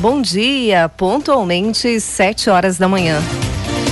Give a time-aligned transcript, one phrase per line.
[0.00, 3.20] Bom dia, pontualmente sete horas da manhã.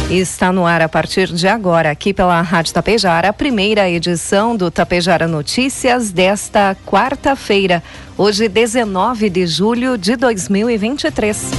[0.09, 4.71] Está no ar a partir de agora, aqui pela Rádio Tapejara, a primeira edição do
[4.71, 7.83] Tapejara Notícias desta quarta-feira,
[8.17, 11.51] hoje 19 de julho de 2023.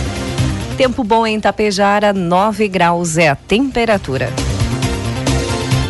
[0.76, 4.34] Tempo bom em Tapejara, 9 graus é a temperatura.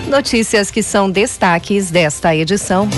[0.10, 2.90] Notícias que são destaques desta edição.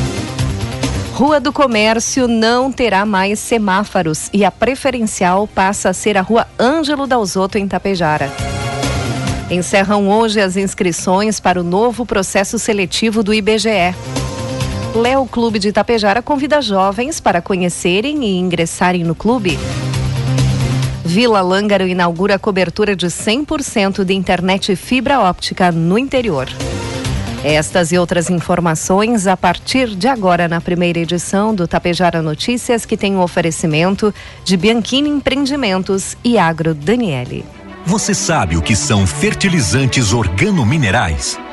[1.14, 6.48] Rua do Comércio não terá mais semáforos e a preferencial passa a ser a Rua
[6.60, 8.32] Ângelo Dalzotto em Tapejara.
[9.50, 13.94] Encerram hoje as inscrições para o novo processo seletivo do IBGE.
[14.96, 19.60] Léo Clube de Tapejara convida jovens para conhecerem e ingressarem no clube.
[21.04, 26.48] Vila Lângaro inaugura cobertura de 100% de internet fibra óptica no interior.
[27.44, 32.96] Estas e outras informações a partir de agora na primeira edição do Tapejara Notícias, que
[32.96, 34.14] tem o um oferecimento
[34.46, 37.44] de Bianchini Empreendimentos e Agro Daniele.
[37.84, 41.40] Você sabe o que são fertilizantes organominerais?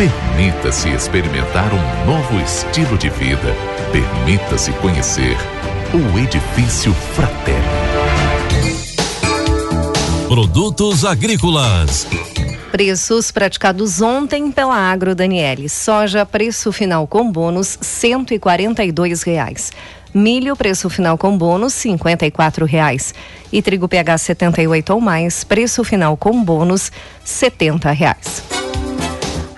[0.00, 3.54] Permita-se experimentar um novo estilo de vida.
[3.92, 5.36] Permita-se conhecer
[5.92, 7.60] o Edifício Fraterno.
[10.26, 12.06] Produtos agrícolas.
[12.72, 15.68] Preços praticados ontem pela Agro Daniele.
[15.68, 18.40] Soja, preço final com bônus, R$
[19.26, 19.70] reais.
[20.14, 21.94] Milho, preço final com bônus, R$
[22.66, 23.12] reais.
[23.52, 26.90] E trigo PH 78 ou mais, preço final com bônus,
[27.22, 28.59] R$ reais.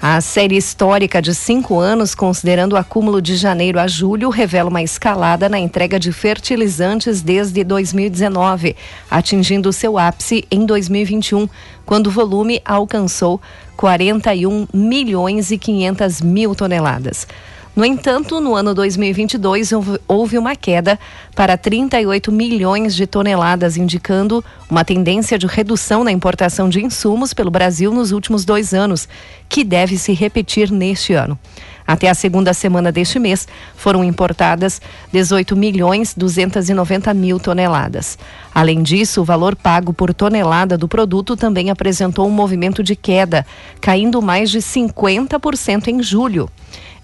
[0.04, 4.82] A série histórica de cinco anos, considerando o acúmulo de janeiro a julho, revela uma
[4.82, 8.74] escalada na entrega de fertilizantes desde 2019,
[9.08, 11.48] atingindo seu ápice em 2021,
[11.86, 13.40] quando o volume alcançou
[13.76, 17.28] 41 milhões e 500 mil toneladas.
[17.74, 19.70] No entanto, no ano 2022
[20.06, 20.98] houve uma queda
[21.34, 27.50] para 38 milhões de toneladas, indicando uma tendência de redução na importação de insumos pelo
[27.50, 29.08] Brasil nos últimos dois anos,
[29.48, 31.38] que deve se repetir neste ano.
[31.86, 34.78] Até a segunda semana deste mês, foram importadas
[35.10, 38.18] 18 milhões 290 mil toneladas.
[38.54, 43.46] Além disso, o valor pago por tonelada do produto também apresentou um movimento de queda,
[43.80, 46.50] caindo mais de 50% em julho.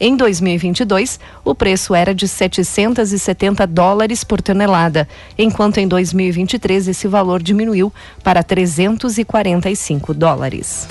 [0.00, 7.42] Em 2022, o preço era de 770 dólares por tonelada, enquanto em 2023 esse valor
[7.42, 7.92] diminuiu
[8.22, 10.86] para 345 dólares.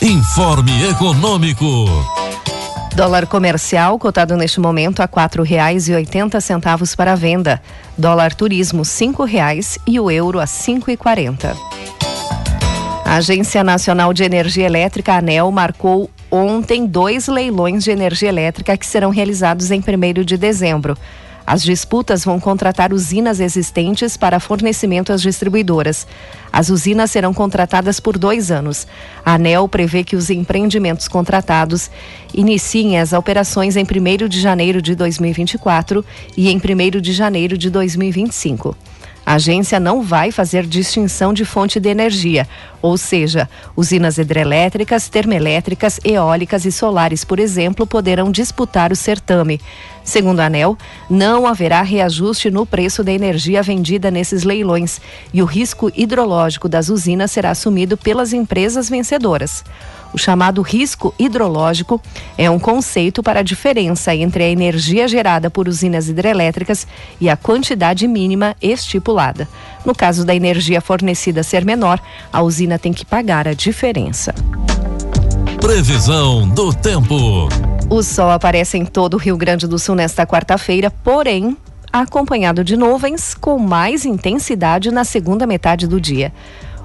[0.00, 1.66] Informe Econômico.
[2.94, 7.60] Dólar comercial cotado neste momento a quatro reais e oitenta centavos para venda.
[7.98, 11.56] Dólar turismo cinco reais e o euro a cinco e quarenta.
[13.04, 18.86] A Agência Nacional de Energia Elétrica, ANEL, marcou ontem dois leilões de energia elétrica que
[18.86, 20.96] serão realizados em 1 de dezembro.
[21.46, 26.06] As disputas vão contratar usinas existentes para fornecimento às distribuidoras.
[26.50, 28.86] As usinas serão contratadas por dois anos.
[29.24, 31.90] A ANEL prevê que os empreendimentos contratados
[32.32, 36.04] iniciem as operações em 1 de janeiro de 2024
[36.36, 38.76] e em 1 de janeiro de 2025.
[39.24, 42.46] A agência não vai fazer distinção de fonte de energia,
[42.80, 49.60] ou seja, usinas hidrelétricas, termoelétricas, eólicas e solares, por exemplo, poderão disputar o certame.
[50.02, 50.76] Segundo a ANEL,
[51.08, 55.00] não haverá reajuste no preço da energia vendida nesses leilões
[55.32, 59.64] e o risco hidrológico das usinas será assumido pelas empresas vencedoras.
[60.12, 62.00] O chamado risco hidrológico
[62.36, 66.86] é um conceito para a diferença entre a energia gerada por usinas hidrelétricas
[67.20, 69.48] e a quantidade mínima estipulada.
[69.84, 72.00] No caso da energia fornecida ser menor,
[72.32, 74.34] a usina tem que pagar a diferença.
[75.60, 77.48] Previsão do tempo.
[77.88, 81.56] O sol aparece em todo o Rio Grande do Sul nesta quarta-feira, porém
[81.92, 86.32] acompanhado de nuvens com mais intensidade na segunda metade do dia.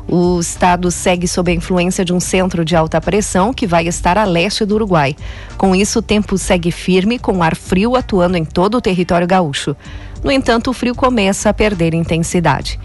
[0.10, 4.18] O estado segue sob a influência de um centro de alta pressão que vai estar
[4.18, 5.16] a leste do Uruguai.
[5.58, 9.76] Com isso, o tempo segue firme, com ar frio atuando em todo o território gaúcho.
[10.24, 12.80] No entanto, o frio começa a perder intensidade.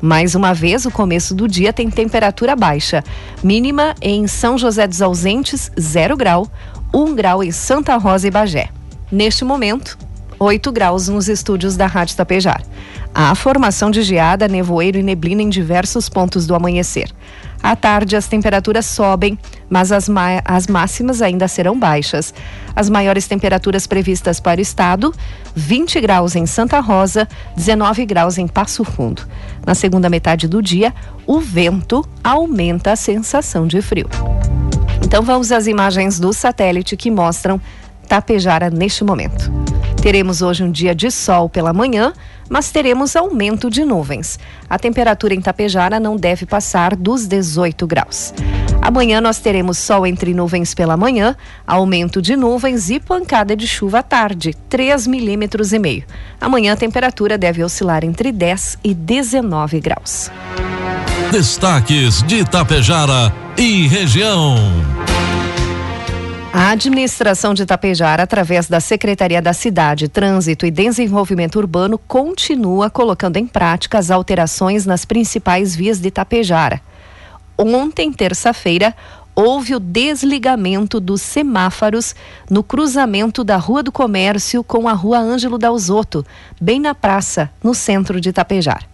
[0.00, 3.02] Mais uma vez, o começo do dia tem temperatura baixa.
[3.42, 6.46] Mínima em São José dos Ausentes, 0 grau,
[6.94, 8.68] 1 grau em Santa Rosa e Bagé.
[9.10, 9.98] Neste momento,
[10.38, 12.62] 8 graus nos estúdios da Rádio Tapejar.
[13.14, 17.12] Há formação de geada, nevoeiro e neblina em diversos pontos do amanhecer.
[17.62, 19.36] À tarde, as temperaturas sobem,
[19.68, 20.08] mas as,
[20.44, 22.32] as máximas ainda serão baixas.
[22.74, 25.12] As maiores temperaturas previstas para o estado:
[25.54, 27.26] 20 graus em Santa Rosa,
[27.56, 29.22] 19 graus em Passo Fundo.
[29.66, 30.94] Na segunda metade do dia,
[31.26, 34.08] o vento aumenta a sensação de frio.
[35.04, 37.60] Então vamos às imagens do satélite que mostram
[38.06, 39.57] Tapejara neste momento.
[40.02, 42.12] Teremos hoje um dia de sol pela manhã,
[42.48, 44.38] mas teremos aumento de nuvens.
[44.70, 48.32] A temperatura em Tapejara não deve passar dos 18 graus.
[48.80, 51.36] Amanhã nós teremos sol entre nuvens pela manhã,
[51.66, 56.04] aumento de nuvens e pancada de chuva à tarde, 3 milímetros e meio.
[56.40, 60.30] Amanhã a temperatura deve oscilar entre 10 e 19 graus.
[61.32, 64.97] Destaques de Tapejara e região.
[66.52, 73.36] A administração de Itapejara, através da Secretaria da Cidade, Trânsito e Desenvolvimento Urbano, continua colocando
[73.36, 76.80] em prática as alterações nas principais vias de Itapejara.
[77.56, 78.94] Ontem, terça-feira,
[79.34, 82.14] houve o desligamento dos semáforos
[82.48, 86.24] no cruzamento da Rua do Comércio com a Rua Ângelo Dalzotto,
[86.60, 88.86] bem na praça, no centro de Itapejara.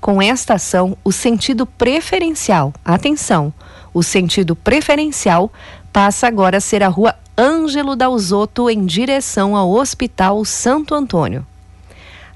[0.00, 3.52] Com esta ação, o sentido preferencial, atenção,
[3.92, 5.52] o sentido preferencial
[5.92, 11.46] passa agora a ser a rua Ângelo Dalzotto em direção ao Hospital Santo Antônio.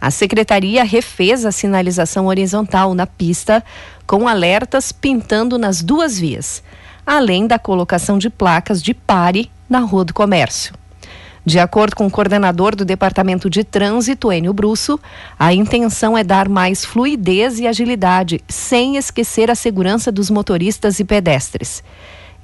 [0.00, 3.64] A secretaria refez a sinalização horizontal na pista
[4.06, 6.62] com alertas pintando nas duas vias,
[7.06, 10.74] além da colocação de placas de pare na Rua do Comércio.
[11.46, 14.98] De acordo com o coordenador do Departamento de Trânsito, Enio Brusso,
[15.38, 21.04] a intenção é dar mais fluidez e agilidade, sem esquecer a segurança dos motoristas e
[21.04, 21.84] pedestres.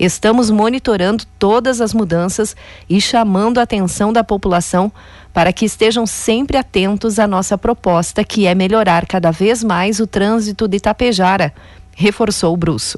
[0.00, 2.56] Estamos monitorando todas as mudanças
[2.88, 4.90] e chamando a atenção da população
[5.30, 10.06] para que estejam sempre atentos à nossa proposta, que é melhorar cada vez mais o
[10.06, 11.52] trânsito de Itapejara,
[11.94, 12.96] reforçou o Brusso.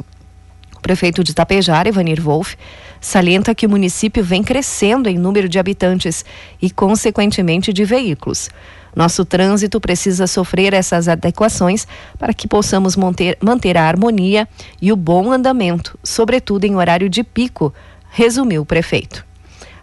[0.77, 2.57] O prefeito de Itapejara, Ivanir Wolff,
[3.01, 6.25] salienta que o município vem crescendo em número de habitantes
[6.61, 8.49] e, consequentemente, de veículos.
[8.95, 11.87] Nosso trânsito precisa sofrer essas adequações
[12.19, 14.47] para que possamos manter, manter a harmonia
[14.81, 17.73] e o bom andamento, sobretudo em horário de pico,
[18.11, 19.25] resumiu o prefeito.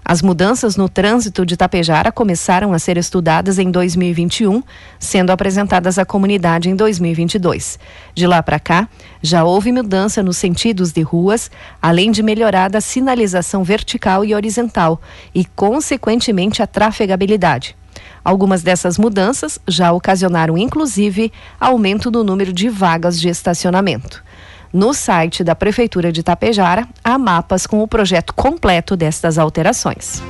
[0.09, 4.63] As mudanças no trânsito de Tapejara começaram a ser estudadas em 2021,
[4.97, 7.77] sendo apresentadas à comunidade em 2022.
[8.15, 8.89] De lá para cá,
[9.21, 14.99] já houve mudança nos sentidos de ruas, além de melhorada a sinalização vertical e horizontal
[15.33, 17.77] e, consequentemente, a trafegabilidade.
[18.23, 24.23] Algumas dessas mudanças já ocasionaram, inclusive, aumento no número de vagas de estacionamento.
[24.71, 30.21] No site da Prefeitura de Tapejara, há mapas com o projeto completo destas alterações.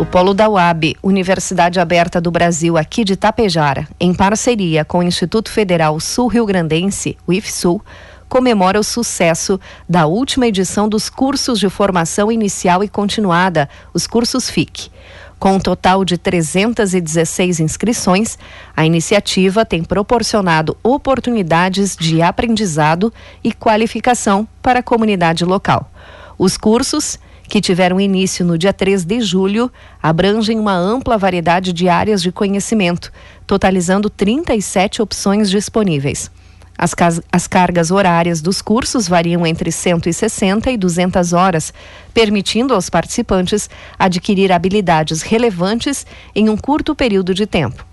[0.00, 5.02] O Polo da UAB, Universidade Aberta do Brasil, aqui de Tapejara, em parceria com o
[5.02, 7.84] Instituto Federal Sul-Rio Grandense, o IFSUL,
[8.26, 14.48] comemora o sucesso da última edição dos cursos de formação inicial e continuada, os cursos
[14.48, 14.90] FIC.
[15.38, 18.38] Com um total de 316 inscrições,
[18.74, 23.12] a iniciativa tem proporcionado oportunidades de aprendizado
[23.44, 25.92] e qualificação para a comunidade local.
[26.38, 27.18] Os cursos
[27.50, 32.30] que tiveram início no dia 3 de julho, abrangem uma ampla variedade de áreas de
[32.30, 33.12] conhecimento,
[33.44, 36.30] totalizando 37 opções disponíveis.
[36.78, 36.94] As,
[37.30, 41.74] as, cargas horárias dos cursos variam entre 160 e 200 horas,
[42.14, 47.84] permitindo aos participantes adquirir habilidades relevantes em um curto período de tempo.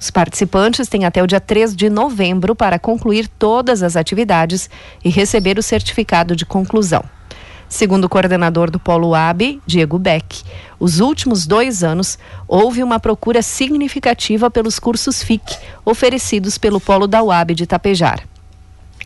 [0.00, 4.70] Os participantes têm até o dia 3 de novembro para concluir todas as atividades
[5.04, 7.04] e receber o certificado de conclusão.
[7.72, 10.42] Segundo o coordenador do Polo AB, Diego Beck,
[10.78, 17.22] os últimos dois anos houve uma procura significativa pelos cursos FIC oferecidos pelo Polo da
[17.22, 18.28] UAB de Tapejar.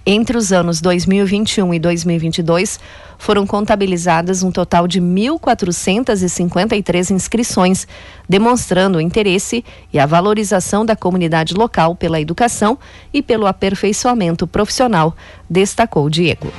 [0.04, 2.80] Entre os anos 2021 e 2022,
[3.16, 7.86] foram contabilizadas um total de 1.453 inscrições,
[8.28, 12.76] demonstrando o interesse e a valorização da comunidade local pela educação
[13.14, 15.14] e pelo aperfeiçoamento profissional,
[15.48, 16.52] destacou Diego.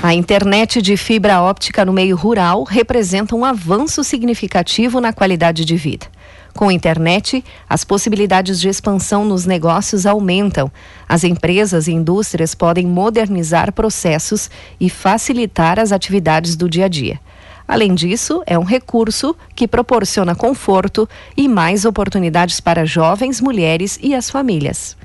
[0.00, 5.76] A internet de fibra óptica no meio rural representa um avanço significativo na qualidade de
[5.76, 6.06] vida.
[6.54, 10.70] Com a internet, as possibilidades de expansão nos negócios aumentam.
[11.08, 17.18] As empresas e indústrias podem modernizar processos e facilitar as atividades do dia a dia.
[17.66, 24.14] Além disso, é um recurso que proporciona conforto e mais oportunidades para jovens, mulheres e
[24.14, 24.96] as famílias.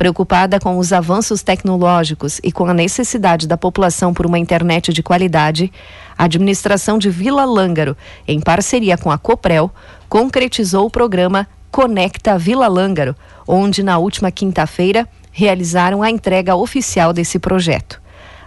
[0.00, 5.02] Preocupada com os avanços tecnológicos e com a necessidade da população por uma internet de
[5.02, 5.70] qualidade,
[6.16, 7.94] a administração de Vila Lângaro,
[8.26, 9.70] em parceria com a Coprel,
[10.08, 13.14] concretizou o programa Conecta Vila Lângaro,
[13.46, 18.00] onde na última quinta-feira realizaram a entrega oficial desse projeto.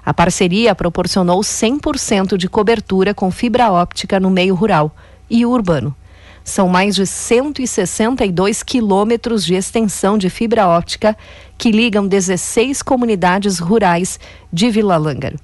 [0.03, 4.91] A parceria proporcionou 100% de cobertura com fibra óptica no meio rural
[5.29, 5.95] e urbano.
[6.43, 11.15] São mais de 162 quilômetros de extensão de fibra óptica
[11.57, 14.19] que ligam 16 comunidades rurais
[14.51, 15.37] de Vila Lângaro.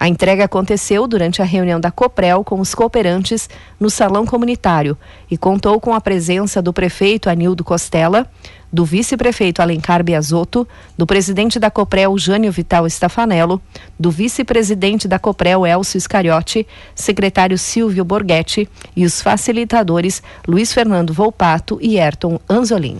[0.00, 4.96] A entrega aconteceu durante a reunião da Coprel com os cooperantes no salão comunitário
[5.30, 8.26] e contou com a presença do prefeito Anildo Costela,
[8.72, 13.60] do vice-prefeito Alencar Biasotto, do presidente da Coprel Jânio Vital Stafanello,
[13.98, 21.78] do vice-presidente da Coprel Elcio Iscariotti, secretário Silvio Borghetti e os facilitadores Luiz Fernando Volpato
[21.82, 22.96] e Ayrton Anzolin.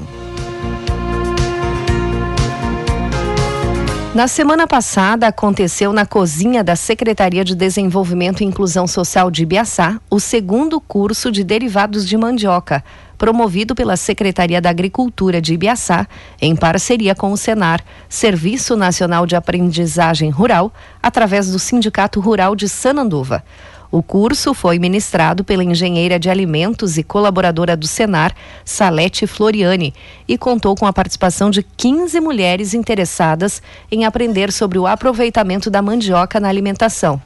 [4.13, 10.01] Na semana passada, aconteceu na cozinha da Secretaria de Desenvolvimento e Inclusão Social de Ibiaçá
[10.11, 12.83] o segundo curso de derivados de mandioca,
[13.17, 16.09] promovido pela Secretaria da Agricultura de Ibiaçá,
[16.41, 22.69] em parceria com o Senar, Serviço Nacional de Aprendizagem Rural, através do Sindicato Rural de
[22.69, 23.45] Sananduva.
[23.93, 28.33] O curso foi ministrado pela engenheira de alimentos e colaboradora do Senar,
[28.65, 29.93] Salete Floriani,
[30.29, 35.83] e contou com a participação de 15 mulheres interessadas em aprender sobre o aproveitamento da
[35.83, 37.21] mandioca na alimentação.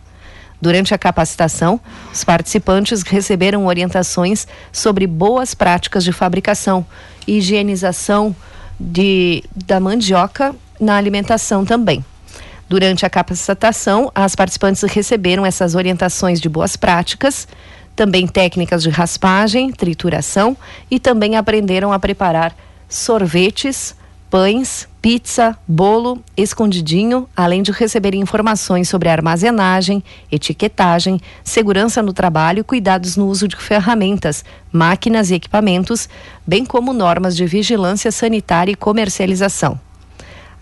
[0.59, 1.79] Durante a capacitação,
[2.11, 6.87] os participantes receberam orientações sobre boas práticas de fabricação
[7.27, 8.35] e higienização
[8.81, 12.03] de, da mandioca na alimentação também.
[12.69, 17.47] Durante a capacitação, as participantes receberam essas orientações de boas práticas,
[17.95, 20.57] também técnicas de raspagem, trituração
[20.91, 22.57] e também aprenderam a preparar
[22.89, 23.95] sorvetes,
[24.31, 30.03] pães, pizza, bolo, escondidinho, além de receber informações sobre armazenagem,
[30.33, 36.09] etiquetagem, segurança no trabalho cuidados no uso de ferramentas, máquinas e equipamentos,
[36.45, 39.79] bem como normas de vigilância sanitária e comercialização.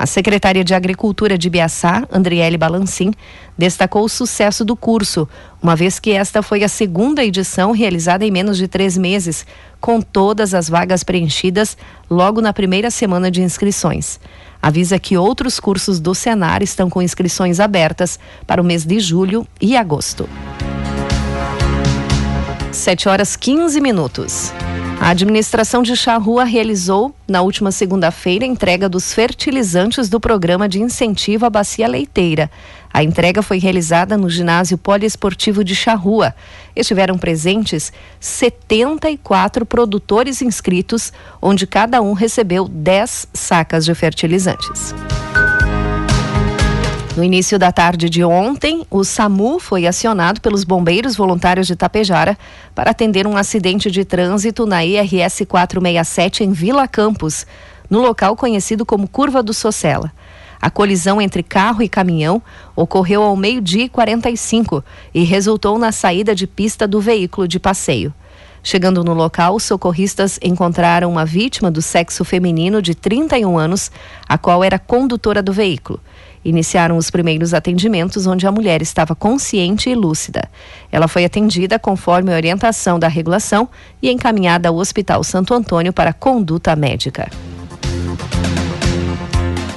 [0.03, 3.13] A secretária de Agricultura de Biaçá, Andriele Balancin,
[3.57, 5.29] destacou o sucesso do curso,
[5.63, 9.47] uma vez que esta foi a segunda edição realizada em menos de três meses,
[9.81, 11.77] com todas as vagas preenchidas
[12.11, 14.19] logo na primeira semana de inscrições.
[14.61, 19.47] avisa que outros cursos do Senar estão com inscrições abertas para o mês de julho
[19.61, 20.29] e agosto.
[22.73, 24.53] 7 horas 15 minutos.
[25.03, 30.81] A administração de Charrua realizou, na última segunda-feira, a entrega dos fertilizantes do programa de
[30.81, 32.49] incentivo à bacia leiteira.
[32.95, 36.33] A entrega foi realizada no ginásio poliesportivo de Charrua.
[36.77, 44.95] Estiveram presentes 74 produtores inscritos, onde cada um recebeu 10 sacas de fertilizantes.
[47.15, 52.39] No início da tarde de ontem, o SAMU foi acionado pelos bombeiros voluntários de Tapejara
[52.75, 57.47] para atender um acidente de trânsito na IRS 467 em Vila Campos,
[57.91, 60.11] no local conhecido como Curva do Socela.
[60.59, 62.41] A colisão entre carro e caminhão
[62.75, 68.15] ocorreu ao meio-dia e 45 e resultou na saída de pista do veículo de passeio.
[68.63, 73.91] Chegando no local, socorristas encontraram uma vítima do sexo feminino de 31 anos,
[74.27, 76.01] a qual era condutora do veículo.
[76.45, 80.49] Iniciaram os primeiros atendimentos, onde a mulher estava consciente e lúcida.
[80.91, 83.69] Ela foi atendida conforme a orientação da regulação
[84.03, 87.31] e encaminhada ao Hospital Santo Antônio para conduta médica.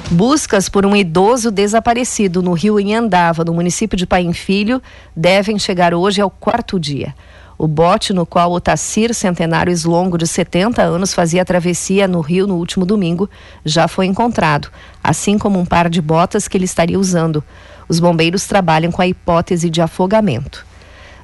[0.10, 4.82] Buscas por um idoso desaparecido no rio Inhandava, no município de Paim Filho,
[5.16, 7.14] devem chegar hoje ao quarto dia.
[7.58, 12.46] O bote no qual o Tacir Centenário Longo, de 70 anos, fazia travessia no rio
[12.46, 13.30] no último domingo,
[13.64, 14.70] já foi encontrado,
[15.10, 17.44] assim como um par de botas que ele estaria usando.
[17.88, 20.66] Os bombeiros trabalham com a hipótese de afogamento.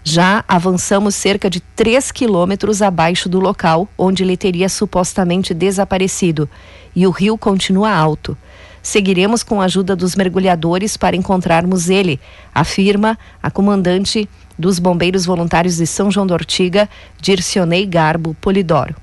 [0.03, 6.49] Já avançamos cerca de 3 quilômetros abaixo do local onde ele teria supostamente desaparecido,
[6.95, 8.35] e o rio continua alto.
[8.81, 12.19] Seguiremos com a ajuda dos mergulhadores para encontrarmos ele,
[12.53, 18.95] afirma a comandante dos Bombeiros Voluntários de São João da Ortiga, Dircionei Garbo Polidoro.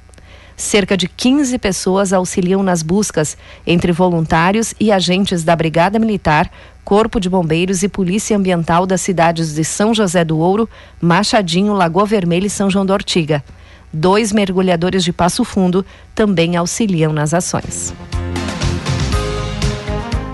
[0.59, 6.51] Cerca de 15 pessoas auxiliam nas buscas, entre voluntários e agentes da Brigada Militar,
[6.85, 10.69] Corpo de Bombeiros e Polícia Ambiental das cidades de São José do Ouro,
[11.01, 13.45] Machadinho, Lagoa Vermelha e São João da Ortiga.
[13.93, 17.95] Dois mergulhadores de Passo Fundo também auxiliam nas ações.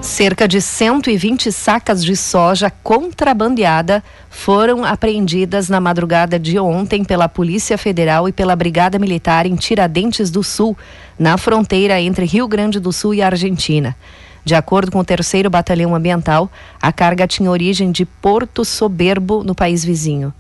[0.05, 7.79] Cerca de 120 sacas de soja contrabandeada foram apreendidas na madrugada de ontem pela Polícia
[7.79, 10.77] Federal e pela Brigada Militar em Tiradentes do Sul,
[11.19, 13.97] na fronteira entre Rio Grande do Sul e Argentina.
[14.45, 19.55] De acordo com o terceiro Batalhão Ambiental, a carga tinha origem de Porto Soberbo, no
[19.55, 20.35] país vizinho.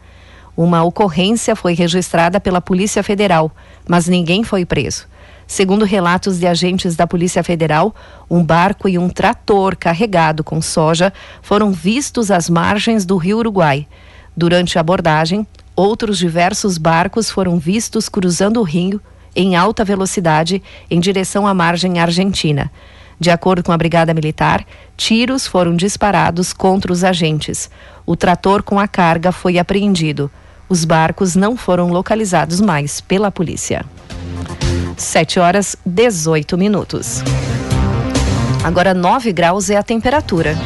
[0.54, 3.50] Uma ocorrência foi registrada pela Polícia Federal,
[3.88, 5.06] mas ninguém foi preso.
[5.46, 7.94] Segundo relatos de agentes da Polícia Federal,
[8.30, 13.86] um barco e um trator carregado com soja foram vistos às margens do rio Uruguai.
[14.36, 19.00] Durante a abordagem, outros diversos barcos foram vistos cruzando o rio
[19.36, 22.70] em alta velocidade em direção à margem argentina.
[23.18, 24.64] De acordo com a Brigada Militar,
[24.96, 27.70] tiros foram disparados contra os agentes.
[28.04, 30.30] O trator com a carga foi apreendido.
[30.68, 33.84] Os barcos não foram localizados mais pela polícia.
[35.02, 37.22] 7 horas 18 minutos.
[38.62, 40.56] Agora 9 graus é a temperatura.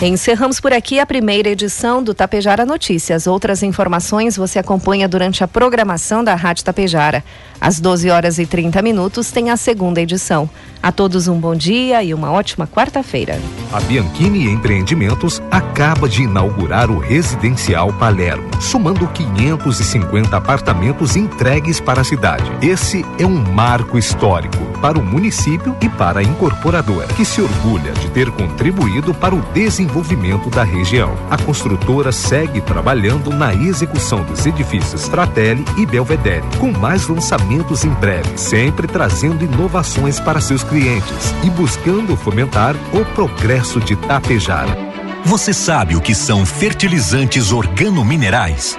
[0.00, 3.28] Encerramos por aqui a primeira edição do Tapejara Notícias.
[3.28, 7.22] Outras informações você acompanha durante a programação da Rádio Tapejara.
[7.62, 10.50] Às 12 horas e 30 minutos tem a segunda edição.
[10.82, 13.40] A todos um bom dia e uma ótima quarta-feira.
[13.72, 22.04] A Bianchini Empreendimentos acaba de inaugurar o Residencial Palermo, somando 550 apartamentos entregues para a
[22.04, 22.50] cidade.
[22.60, 27.92] Esse é um marco histórico para o município e para a incorporadora, que se orgulha
[27.92, 31.16] de ter contribuído para o desenvolvimento da região.
[31.30, 37.06] A construtora segue trabalhando na execução dos edifícios Fratelli e Belvedere, com mais
[37.52, 43.94] lançamentos em breve, sempre trazendo inovações para seus clientes e buscando fomentar o progresso de
[43.94, 44.76] Tapejara.
[45.24, 48.78] Você sabe o que são fertilizantes organominerais?